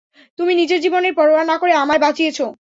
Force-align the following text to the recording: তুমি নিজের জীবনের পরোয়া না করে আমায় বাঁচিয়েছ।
তুমি 0.39 0.51
নিজের 0.55 0.79
জীবনের 0.81 1.13
পরোয়া 1.17 1.43
না 1.45 1.55
করে 1.61 1.73
আমায় 1.75 2.01
বাঁচিয়েছ। 2.01 2.39